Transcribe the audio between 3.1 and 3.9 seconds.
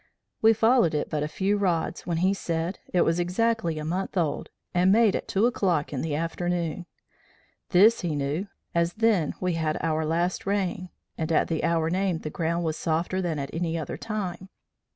exactly a